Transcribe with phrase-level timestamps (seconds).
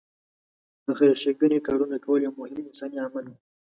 [0.85, 3.35] د خېر ښېګڼې کارونه کول یو مهم انساني عمل دی.